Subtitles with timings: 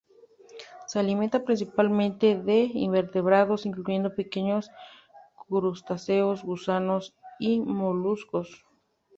[0.87, 4.71] Se alimenta principalmente de invertebrados incluyendo pequeños
[5.47, 8.65] crustáceos, gusanos y moluscos.